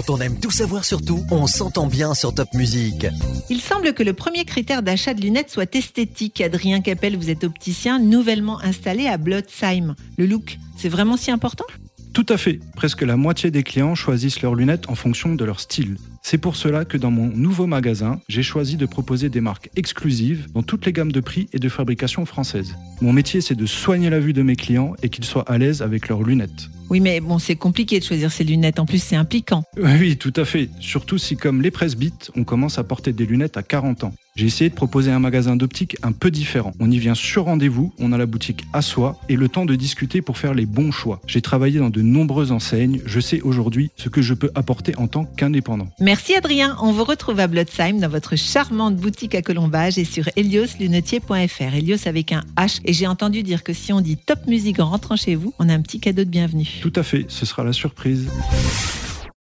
[0.00, 3.06] Quand on aime tout savoir sur tout, on s'entend bien sur Top Music.
[3.50, 6.40] Il semble que le premier critère d'achat de lunettes soit esthétique.
[6.40, 9.94] Adrien Capel, vous êtes opticien nouvellement installé à Blotzheim.
[10.16, 11.66] Le look, c'est vraiment si important?
[12.12, 12.58] Tout à fait.
[12.74, 15.96] Presque la moitié des clients choisissent leurs lunettes en fonction de leur style.
[16.22, 20.48] C'est pour cela que dans mon nouveau magasin, j'ai choisi de proposer des marques exclusives
[20.52, 22.74] dans toutes les gammes de prix et de fabrication françaises.
[23.00, 25.82] Mon métier, c'est de soigner la vue de mes clients et qu'ils soient à l'aise
[25.82, 26.68] avec leurs lunettes.
[26.90, 28.80] Oui, mais bon, c'est compliqué de choisir ses lunettes.
[28.80, 29.62] En plus, c'est impliquant.
[29.76, 30.68] Oui, tout à fait.
[30.80, 34.14] Surtout si, comme les presbytes, on commence à porter des lunettes à 40 ans.
[34.40, 36.72] J'ai essayé de proposer un magasin d'optique un peu différent.
[36.80, 39.74] On y vient sur rendez-vous, on a la boutique à soi et le temps de
[39.74, 41.20] discuter pour faire les bons choix.
[41.26, 45.08] J'ai travaillé dans de nombreuses enseignes, je sais aujourd'hui ce que je peux apporter en
[45.08, 45.88] tant qu'indépendant.
[46.00, 46.74] Merci Adrien.
[46.80, 51.74] On vous retrouve à Blotzheim dans votre charmante boutique à Colombage et sur elioslunetier.fr.
[51.74, 52.80] Elios avec un H.
[52.86, 55.68] Et j'ai entendu dire que si on dit top musique en rentrant chez vous, on
[55.68, 56.78] a un petit cadeau de bienvenue.
[56.80, 58.30] Tout à fait, ce sera la surprise.